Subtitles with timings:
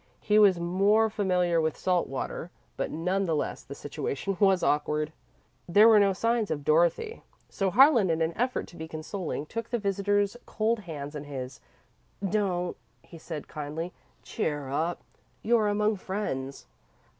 [0.21, 5.13] He was more familiar with salt water, but, none the less, the situation was awkward.
[5.69, 9.69] There were no signs of Dorothy, so Harlan, in an effort to be consoling, took
[9.69, 11.59] the visitor's cold hands in his.
[12.27, 13.93] "Don't," he said, kindly;
[14.23, 15.03] "cheer up.
[15.43, 16.65] You are among friends."